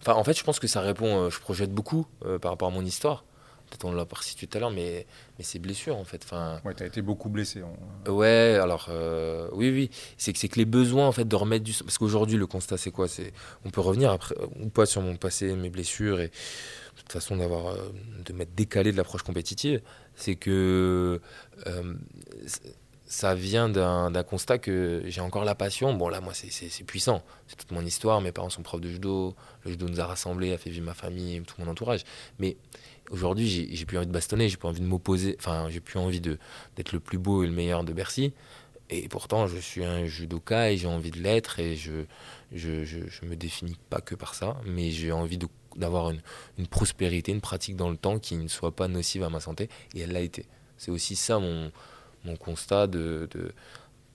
[0.00, 1.24] Enfin, en fait, je pense que ça répond.
[1.24, 2.06] Euh, je projette beaucoup
[2.40, 3.24] par rapport à mon histoire
[3.70, 5.06] peut-être on l'a situé tout à l'heure, mais,
[5.38, 6.22] mais c'est blessure en fait.
[6.24, 7.62] Enfin, ouais, tu as été beaucoup blessé.
[8.06, 9.90] Ouais, alors euh, oui, oui.
[10.18, 11.72] C'est que, que les besoins en fait de remettre du.
[11.72, 13.08] Parce qu'aujourd'hui, le constat, c'est quoi?
[13.08, 13.32] C'est
[13.64, 16.32] On peut revenir après, ou pas sur mon passé, mes blessures et de
[16.96, 17.90] toute façon d'avoir euh,
[18.24, 19.80] de m'être décalé de l'approche compétitive.
[20.16, 21.20] C'est que.
[21.66, 21.94] Euh,
[23.10, 25.92] ça vient d'un constat que j'ai encore la passion.
[25.94, 27.24] Bon, là, moi, c'est puissant.
[27.48, 28.20] C'est toute mon histoire.
[28.20, 29.34] Mes parents sont profs de judo.
[29.64, 32.04] Le judo nous a rassemblés, a fait vivre ma famille, tout mon entourage.
[32.38, 32.56] Mais
[33.10, 36.20] Aujourd'hui, j'ai plus envie de bastonner, j'ai plus envie de m'opposer, enfin, j'ai plus envie
[36.20, 38.32] d'être le plus beau et le meilleur de Bercy.
[38.88, 42.04] Et pourtant, je suis un judoka et j'ai envie de l'être et je,
[42.52, 45.38] je, je, me définis pas que par ça, mais j'ai envie
[45.76, 46.20] d'avoir une,
[46.58, 49.68] une, prospérité, une pratique dans le temps qui ne soit pas nocive à ma santé
[49.94, 50.44] et elle l'a été.
[50.76, 51.70] C'est aussi ça mon,
[52.24, 53.52] mon constat de, de...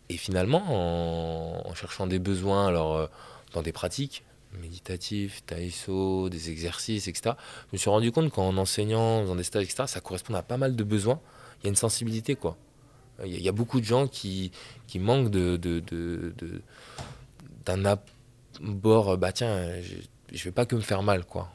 [0.09, 3.07] Et finalement, en, en, cherchant des besoins alors, euh,
[3.53, 4.23] dans des pratiques,
[4.61, 7.35] méditatif, taïso, des exercices, etc.
[7.71, 10.57] Je me suis rendu compte qu'en enseignant, dans des stages, etc., ça correspond à pas
[10.57, 11.19] mal de besoins.
[11.61, 12.57] Il y a une sensibilité, quoi.
[13.23, 14.51] Il y a, beaucoup de gens qui,
[14.87, 15.81] qui manquent de, de,
[17.65, 19.95] d'un abord, bah tiens, je,
[20.33, 21.49] je vais pas que me faire mal, quoi.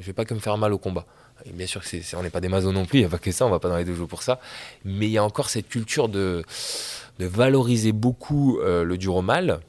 [0.00, 1.06] Je vais pas que me faire mal au combat.
[1.44, 3.10] Et bien sûr que c'est, on n'est pas des mazos non plus, il n'y a
[3.10, 4.40] pas que ça, on va pas dans les deux jours pour ça.
[4.84, 6.44] Mais il y a encore cette culture de,
[7.18, 9.60] de valoriser beaucoup euh, le dur au mal,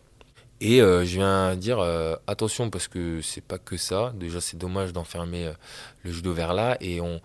[0.59, 4.11] et euh, je viens dire euh, attention parce que c'est pas que ça.
[4.15, 5.53] Déjà, c'est dommage d'enfermer euh,
[6.03, 7.21] le judo vers là et on,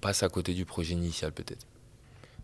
[0.00, 1.66] passe à côté du projet initial peut-être.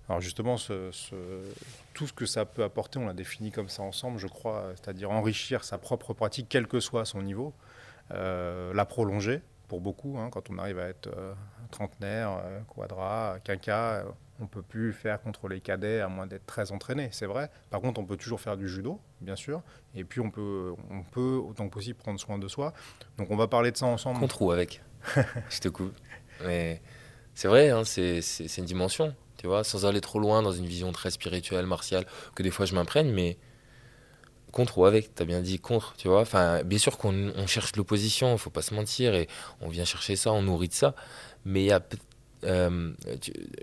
[0.09, 4.27] Alors justement, tout ce que ça peut apporter, on l'a défini comme ça ensemble, je
[4.27, 7.55] crois, c'est-à-dire enrichir sa propre pratique, quel que soit son niveau,
[8.11, 11.11] la prolonger pour beaucoup, hein, quand on arrive à être
[11.71, 14.05] trentenaire, quadra, quinca,
[14.41, 17.51] on peut plus faire contre les cadets à moins d'être très entraîné, c'est vrai.
[17.71, 19.63] Par contre, on peut toujours faire du judo, bien sûr.
[19.95, 22.73] Et puis, on peut, on peut autant que possible prendre soin de soi.
[23.17, 24.19] Donc, on va parler de ça ensemble.
[24.19, 24.83] Contre ou avec
[25.51, 25.95] Je te coupe.
[26.45, 26.83] Mais
[27.35, 28.21] c'est vrai, hein, c'est
[28.59, 32.43] une dimension, tu vois, sans aller trop loin dans une vision très spirituelle, martiale, que
[32.43, 33.39] des fois je m'imprègne, mais
[34.51, 36.21] contre ou avec, tu as bien dit contre, tu vois.
[36.21, 39.29] Enfin, bien sûr qu'on cherche l'opposition, il faut pas se mentir, et
[39.61, 40.95] on vient chercher ça, on nourrit de ça.
[41.45, 41.81] Mais il y a
[42.45, 42.93] euh,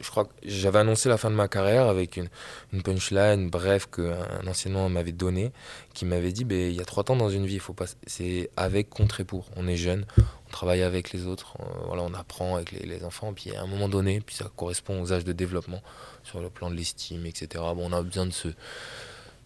[0.01, 2.29] je crois que j'avais annoncé la fin de ma carrière avec une,
[2.73, 5.51] une punchline, bref, qu'un enseignant m'avait donné,
[5.93, 8.49] qui m'avait dit ben, il y a trois temps dans une vie, faut pas, c'est
[8.57, 9.49] avec, contre et pour.
[9.55, 13.33] On est jeune, on travaille avec les autres, on, voilà, on apprend avec les, enfants,
[13.33, 15.81] puis à un moment donné, puis ça correspond aux âges de développement
[16.23, 17.63] sur le plan de l'estime, etc.
[17.75, 18.49] Bon, on a besoin de se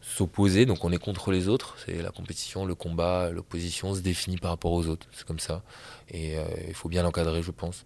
[0.02, 4.38] s'opposer, donc on est contre les autres, c'est la compétition, le combat, l'opposition se définit
[4.38, 5.64] par rapport aux autres, c'est comme ça,
[6.10, 7.86] et euh, il faut bien l'encadrer, je pense.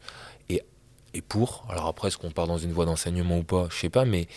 [1.14, 1.66] Et pour.
[1.70, 4.28] Alors après, est-ce qu'on part dans une voie d'enseignement ou pas Je sais pas, mais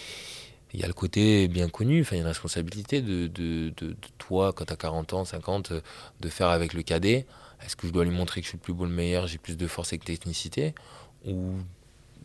[0.75, 3.73] il y a le côté bien connu, enfin, il y a une responsabilité de, de,
[3.77, 5.73] de, toi, quand tu as 40 ans, 50,
[6.21, 7.27] de faire avec le cadet.
[7.65, 9.39] Est-ce que je dois lui montrer que je suis le plus beau, le meilleur, j'ai
[9.39, 10.75] plus de force et de technicité
[11.27, 11.57] Ou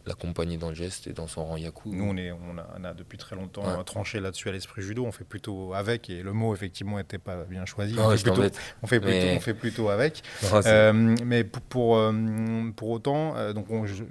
[0.08, 1.90] l'accompagner dans le geste et dans son rang yaku?
[1.90, 5.06] Nous, on, est, on, a, depuis très longtemps tranché là-dessus à l'esprit judo.
[5.06, 7.96] On fait plutôt avec, et le mot, effectivement, n'était pas bien choisi.
[8.00, 8.42] on, fait plutôt,
[8.82, 10.24] on, fait plutôt, on, fait plutôt, avec.
[10.54, 14.06] Euh, mais pour, pour, euh, pour autant, euh, donc je,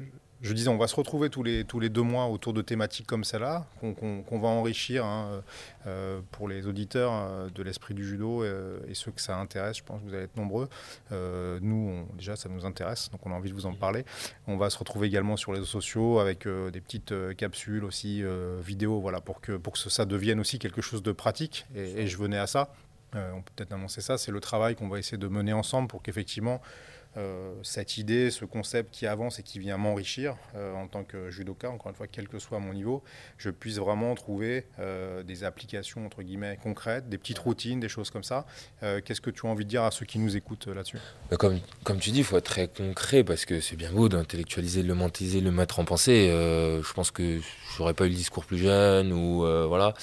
[0.46, 3.06] je disais, on va se retrouver tous les, tous les deux mois autour de thématiques
[3.06, 5.42] comme celle-là, qu'on va enrichir hein,
[5.86, 9.78] euh, pour les auditeurs euh, de l'esprit du judo euh, et, ceux que ça intéresse.
[9.78, 10.68] Je pense que vous allez être nombreux.
[11.10, 14.04] nous, déjà, ça nous intéresse, donc on a envie de vous en parler.
[14.46, 18.22] On va se retrouver également sur les réseaux sociaux avec des petites capsules aussi,
[18.64, 21.66] vidéo, voilà, pour que, pour que ça devienne aussi quelque chose de pratique.
[21.74, 22.72] Et je venais à ça.
[23.14, 24.18] on peut peut-être annoncer ça.
[24.18, 26.60] C'est le travail qu'on va essayer de mener ensemble pour qu'effectivement,
[27.16, 31.30] euh, cette idée, ce concept qui avance et qui vient m'enrichir euh, en tant que
[31.30, 33.02] judoka, encore une fois, quel que soit mon niveau,
[33.38, 38.10] je puisse vraiment trouver euh, des applications entre guillemets concrètes, des petites routines, des choses
[38.10, 38.46] comme ça.
[38.80, 40.98] Qu'est-ce que tu as envie de dire à ceux qui nous écoutent là-dessus?
[41.30, 44.08] Bah, comme, comme tu dis, il faut être très concret parce que c'est bien beau
[44.08, 46.28] d'intellectualiser, de le mentaliser, de le mettre en pensée.
[46.28, 47.40] je pense que
[47.76, 49.94] j'aurais pas eu le discours plus jeune ou voilà.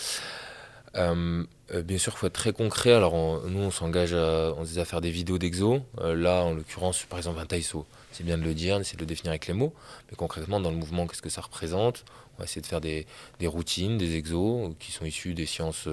[1.72, 2.94] Euh, euh, bien sûr, il faut être très concret.
[2.94, 5.82] Alors, nous, on s'engage à, faire des vidéos d'exo.
[6.00, 7.86] Euh, là, en l'occurrence, par exemple, un taïso.
[8.12, 9.74] C'est bien de le dire, c'est de le définir avec les mots.
[10.10, 12.06] Mais concrètement, dans le mouvement, qu'est-ce que ça représente?
[12.36, 13.06] On va essayer de faire des,
[13.44, 15.88] routines, des exos qui sont issus des sciences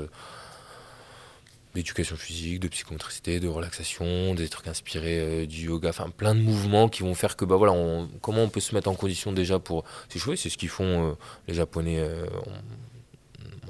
[1.74, 6.88] d'éducation physique, de psychomotricité, de relaxation, des trucs inspirés du yoga, enfin plein de mouvements
[6.88, 7.72] qui vont faire que bah voilà,
[8.20, 11.54] comment on peut se mettre en condition déjà pour s'échouer, c'est ce qu'ils font les
[11.54, 12.04] Japonais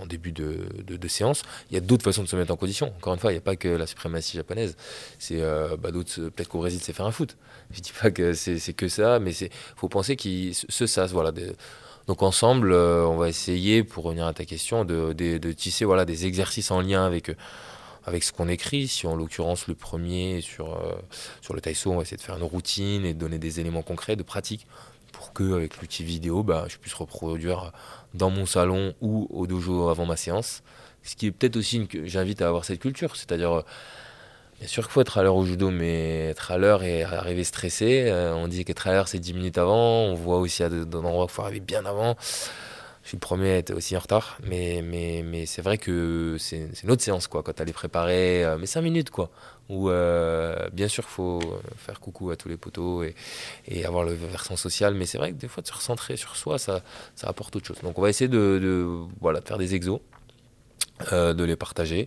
[0.01, 1.43] en début de, séance.
[1.71, 2.93] Il y a d'autres façons de se mettre en condition.
[2.97, 4.77] Encore une fois, il n'y a pas que la suprématie japonaise.
[5.19, 5.41] C'est
[5.79, 6.29] bah, d'autres.
[6.31, 7.37] Peut-être qu'au Brésil, c'est faire un foot.
[7.73, 11.33] Je dis pas que c'est que ça, mais il faut penser qu'il se sas, voilà.
[12.07, 16.71] donc ensemble, on va essayer, pour revenir à ta question, de, tisser voilà, des exercices
[16.71, 17.31] en lien avec
[18.05, 18.89] avec ce qu'on écrit.
[18.89, 20.95] Si en l'occurrence le premier sur, euh,
[21.41, 23.83] sur le taïso, on va essayer de faire une routine et de donner des éléments
[23.83, 24.67] concrets de pratique
[25.21, 27.73] pour que avec l'outil vidéo, bah, je puisse reproduire
[28.15, 30.63] dans mon salon ou au dojo avant ma séance.
[31.03, 32.07] Ce qui est peut-être aussi une...
[32.07, 33.63] j'invite à avoir cette culture, c'est-à-dire euh,
[34.61, 37.45] Bien sûr qu'il faut être à l'heure au judo, mais être à l'heure et arriver
[37.45, 38.05] stressé.
[38.07, 40.05] Euh, on dit qu'être à l'heure, c'est 10 minutes avant.
[40.05, 42.17] On voit aussi à des endroits qu'il faut arriver bien avant.
[43.11, 46.69] Je suis le premier être aussi en retard, mais, mais, mais c'est vrai que c'est
[46.85, 49.31] une autre séance, quoi, quand tu allais préparer, euh, mais 5 minutes, quoi.
[49.69, 51.41] Où, euh, bien sûr, faut
[51.77, 55.39] faire coucou à tous les poteaux et, avoir le versant social, mais c'est vrai que
[55.39, 56.85] des fois, de se recentrer sur soi, ça,
[57.17, 57.81] ça apporte autre chose.
[57.83, 58.87] Donc, on va essayer de,
[59.21, 59.99] voilà, faire des exos,
[61.13, 62.07] euh, de les partager.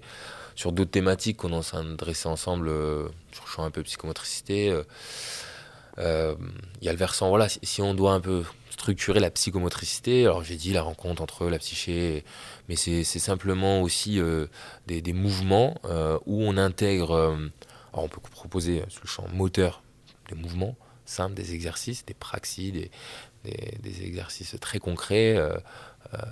[0.55, 2.67] Sur d'autres thématiques qu'on a dresser ensemble,
[3.33, 4.73] sur le champ un peu psychomotricité,
[5.97, 10.23] il y a le versant, voilà, si on doit un peu structurer la psychomotricité.
[10.23, 12.25] Alors j'ai dit la rencontre entre la psyché,
[12.67, 14.47] mais c'est simplement aussi euh,
[14.87, 17.35] des, mouvements euh, où on intègre, euh,
[17.93, 19.83] alors on peut proposer sur le champ moteur
[20.29, 20.75] des mouvements
[21.05, 25.37] simples, des exercices, des praxis, des, exercices très concrets.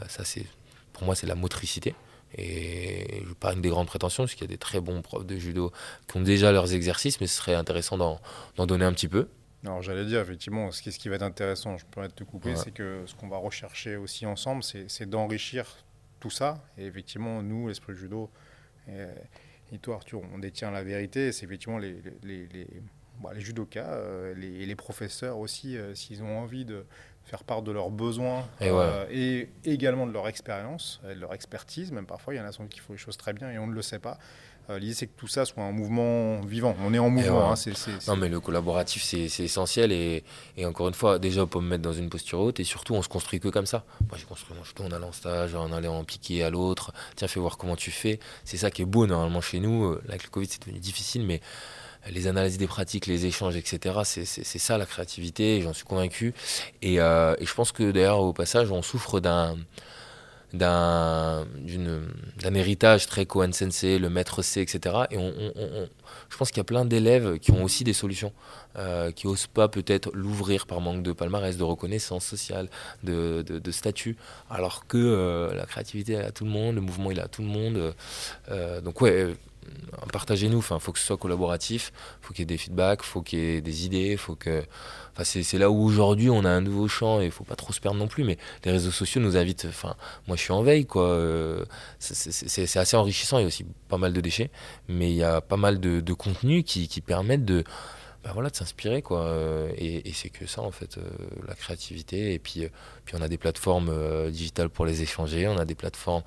[0.08, 0.24] ça
[0.94, 1.94] pour moi c'est la motricité.
[2.38, 5.36] Et je parle des grandes prétentions, parce qu'il y a des très bons profs de
[5.36, 5.74] judo
[6.08, 9.28] qui ont déjà leurs exercices, mais ce serait intéressant d'en donner un petit peu.
[9.64, 12.56] Alors j'allais dire effectivement, ce qui, ce qui va être intéressant, je pourrais te couper,
[12.56, 15.68] c'est que ce qu'on va rechercher aussi ensemble, c'est d'enrichir
[16.20, 16.64] tout ça.
[16.78, 18.30] Et effectivement, nous, l'esprit judo,
[18.88, 21.32] et, toi Arthur, on détient la vérité.
[21.32, 22.68] C'est effectivement les, les, les,
[23.22, 26.86] bah, les judokas euh, et les, professeurs aussi, euh, s'ils ont envie de
[27.24, 31.92] faire part de leurs besoins et, euh, et également de leur expérience, de leur expertise.
[31.92, 33.74] Même parfois, il y en a qui font les choses très bien et on ne
[33.74, 34.18] le sait pas.
[34.72, 36.76] Euh, l'idée, c'est que tout ça soit un mouvement vivant.
[36.84, 37.52] On est en mouvement.
[37.52, 37.56] Hein,
[38.08, 39.92] non, mais le collaboratif, c'est essentiel.
[39.92, 40.24] Et,
[40.64, 42.60] encore une fois, déjà, on peut me mettre dans une posture haute.
[42.60, 43.84] Et surtout, on se construit que comme ça.
[44.08, 46.94] Moi, j'ai construit mon judo en allant en stage, en allant en piquer à l'autre.
[47.16, 48.20] Tiens, fais voir comment tu fais.
[48.46, 49.86] C'est ça qui est beau, normalement, chez nous.
[49.86, 51.42] Euh, avec le Covid, c'est devenu difficile, mais
[52.10, 54.00] les analyses des pratiques, les échanges, etc.
[54.04, 56.34] C'est ça la créativité, j'en suis convaincu.
[56.82, 59.58] Et, euh, et, je pense que d'ailleurs, au passage, on souffre d'un
[60.54, 61.46] d'un
[62.54, 64.96] héritage très Kohan Sensei, le maître C, etc.
[65.12, 65.34] Et on,
[66.30, 68.34] je pense qu'il y a plein d'élèves qui ont aussi des solutions,
[68.78, 72.70] euh, qui n'osent pas peut-être l'ouvrir par manque de palmarès, de reconnaissance sociale,
[73.04, 74.16] de, de, statut,
[74.50, 77.42] alors que euh, la créativité est à tout le monde, le mouvement il à tout
[77.42, 77.94] le monde.
[78.50, 79.36] Euh, donc ouais,
[80.12, 83.40] partagez-nous, il faut que ce soit collaboratif, faut qu'il y ait des feedbacks, faut qu'il
[83.40, 84.64] y ait des idées, faut que...
[85.14, 87.82] Enfin, c'est là où aujourd'hui on a un nouveau champ et faut pas trop se
[87.82, 89.96] perdre non plus, mais les réseaux sociaux nous invitent, enfin,
[90.28, 91.10] moi je suis en veille, quoi.
[91.10, 91.66] Euh,
[92.00, 94.52] c'est assez enrichissant, il y a aussi pas mal de déchets,
[94.88, 97.64] mais il y a pas mal de, de contenus qui, permettent de...
[98.24, 101.02] Ben voilà, de s'inspirer quoi euh, et, et c'est que ça en fait euh,
[101.48, 102.68] la créativité et puis
[103.04, 103.92] puis on a des plateformes
[104.30, 106.22] digitales pour les échanger on a des plateformes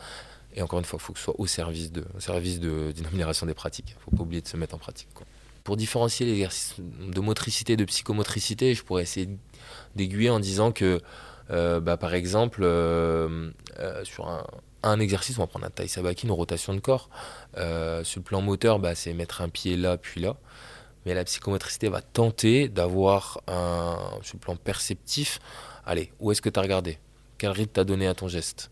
[0.55, 3.07] et encore une fois, il faut que ce soit au service de, au service d'une
[3.07, 3.91] amélioration des pratiques.
[3.91, 5.09] Il ne faut pas oublier de se mettre en pratique.
[5.65, 9.29] Pour différencier l'exercice de motricité de psychomotricité, je pourrais essayer
[9.97, 11.01] d'aiguiller en disant que,
[11.51, 14.29] euh, bah, par exemple, euh, euh, sur
[14.83, 17.09] un, exercice, on va prendre un taille sabaki, une rotation de corps.
[17.55, 20.37] sur le plan moteur, bah, c'est mettre un pied là, puis là.
[21.05, 23.41] Mais la psychomotricité va tenter d'avoir
[24.23, 25.41] sur le plan perceptif,
[25.85, 26.99] allez, où est-ce que tu as regardé?
[27.39, 28.71] Quel rythme t'as donné à ton geste?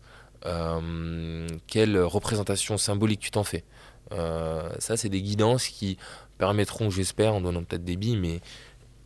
[1.67, 3.63] Quelle représentation symbolique tu t'en fais.
[4.11, 5.97] Euh, ça, c'est des guidances qui
[6.37, 8.41] permettront, j'espère, en donnant peut-être des billes, mais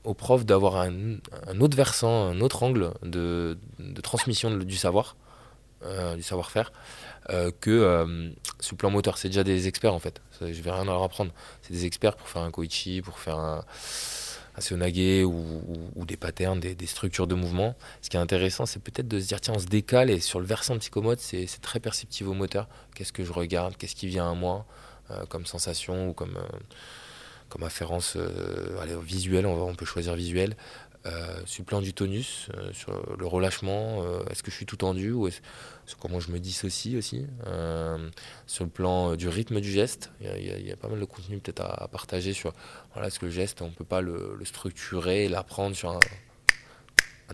[0.04, 1.20] aux profs d'avoir un,
[1.60, 3.58] autre versant, un autre angle de,
[4.02, 5.18] transmission du savoir,
[5.84, 6.72] euh, du savoir-faire,
[7.60, 9.18] que sur le plan moteur.
[9.18, 10.22] C'est déjà des experts en fait.
[10.40, 11.32] Je vais rien leur apprendre.
[11.62, 13.64] C'est des experts pour faire un koichi, pour faire un
[14.72, 15.46] un ou,
[15.96, 17.76] ou, des patterns, des, structures de mouvement.
[18.02, 20.40] Ce qui est intéressant, c'est peut-être de se dire, tiens, on se décale et sur
[20.40, 22.68] le versant psychomote, c'est très perceptif au moteur.
[22.96, 23.78] Qu'est-ce que je regarde?
[23.78, 24.66] Qu'est-ce qui vient à moi?
[25.10, 26.58] Euh, comme sensation ou comme, euh,
[27.48, 30.58] comme afférence euh, visuelle on, on, peut choisir visuel.
[31.08, 34.66] Euh, sur le plan du tonus, euh, sur le relâchement, euh, est-ce que je suis
[34.66, 35.30] tout tendu ou
[36.00, 37.26] comment je me dissocie aussi,
[38.46, 41.62] sur le plan du rythme du geste, il y, a pas mal de contenu peut-être
[41.62, 42.54] à, partager sur
[42.94, 46.00] voilà, est-ce que le geste, on peut pas le, structurer, l'apprendre sur un,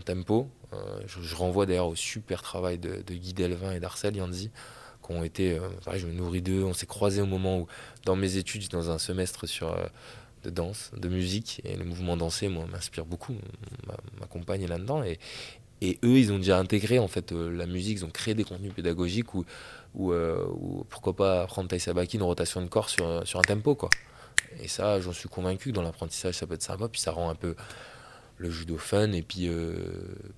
[0.04, 0.48] tempo.
[1.06, 4.50] Je, renvoie d'ailleurs au super travail de, Guy Delvin et d'Arcel Yanzi
[5.04, 5.60] qui ont été,
[5.92, 7.66] je me nourris d'eux, on s'est croisés au moment où,
[8.04, 9.76] dans mes études, dans un semestre sur
[10.44, 11.60] de danse, de musique.
[11.64, 13.34] Et le mouvement dansé, moi, m'inspire beaucoup,
[14.20, 15.02] m'accompagne là-dedans.
[15.02, 15.18] Et,
[15.80, 18.72] Et eux, ils ont déjà intégré en fait la musique, ils ont créé des contenus
[18.72, 19.44] pédagogiques ou,
[19.94, 23.90] ou, pourquoi pas apprendre Tai Sabaki, une rotation de corps sur, sur un tempo quoi.
[24.60, 27.28] Et ça, j'en suis convaincu que dans l'apprentissage, ça peut être sympa, puis ça rend
[27.28, 27.54] un peu
[28.38, 29.48] le judo fun et puis,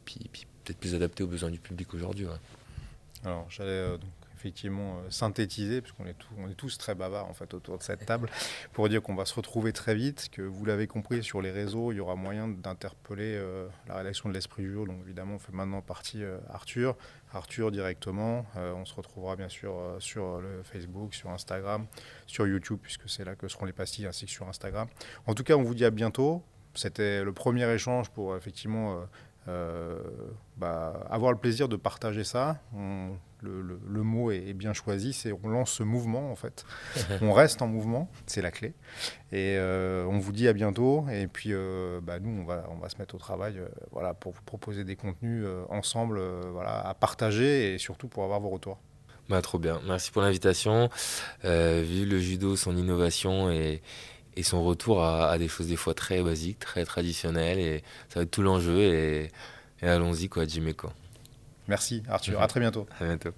[0.05, 2.27] puis, puis peut-être plus adapté aux besoins du public aujourd'hui.
[3.25, 3.99] Alors, j'allais euh,
[4.37, 6.17] effectivement euh, synthétiser, puisqu'on est,
[6.51, 8.29] est tous très bavards en fait autour de cette table,
[8.73, 11.93] pour dire qu'on va se retrouver très vite, que vous l'avez compris sur les réseaux,
[11.93, 14.87] il y aura moyen d'interpeller euh, la rédaction de l'Esprit du jour.
[14.87, 16.97] Donc évidemment, on fait maintenant partie Arthur,
[17.33, 18.47] Arthur directement.
[18.55, 21.87] on se retrouvera bien sûr sur le Facebook, sur Instagram,
[22.27, 24.89] sur YouTube, puisque c'est là que seront les pastilles, ainsi que sur Instagram.
[25.27, 26.43] En tout cas, on vous dit à bientôt.
[26.75, 29.07] C'était le premier échange pour effectivement
[29.49, 30.01] euh,
[30.57, 32.59] bah, avoir le plaisir de partager ça.
[33.43, 36.65] Le, mot est, bien choisi, c'est on lance ce mouvement en fait.
[37.23, 38.75] on reste en mouvement, c'est la clé.
[39.33, 41.07] Et euh, on vous dit à bientôt.
[41.11, 43.61] Et puis euh, bah, nous, on va, on va se mettre au travail
[43.93, 46.21] voilà, pour vous proposer des contenus ensemble
[46.53, 48.79] voilà, à partager et surtout pour avoir vos retours.
[49.29, 50.89] Bah, trop bien, merci pour l'invitation.
[51.43, 53.83] vive le judo, son innovation et,
[54.43, 57.59] son retour à, des choses des fois très basiques, très traditionnelles.
[57.59, 58.79] Et ça va être tout l'enjeu.
[58.79, 59.31] Et,
[59.83, 60.75] allons-y, quoi, Jimmy.
[61.69, 62.41] Merci, Arthur.
[62.41, 62.87] À très bientôt.
[63.01, 63.31] À bientôt.